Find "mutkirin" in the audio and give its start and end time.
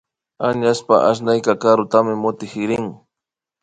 2.23-2.85